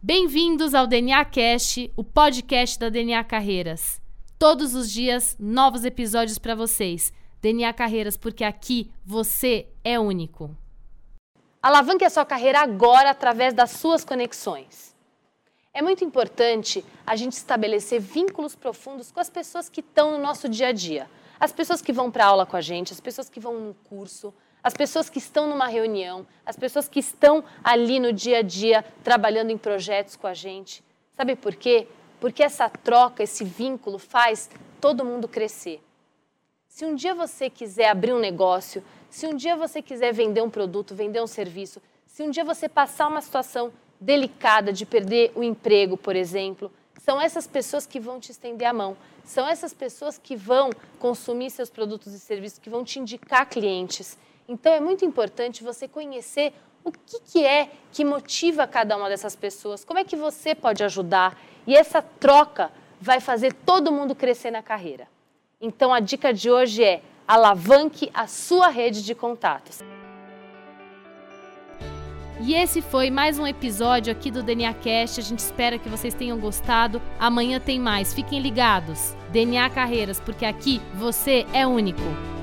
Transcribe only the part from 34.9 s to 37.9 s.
mundo crescer. Se um dia você quiser